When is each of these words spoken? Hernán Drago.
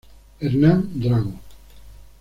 Hernán 0.39 0.89
Drago. 0.99 1.33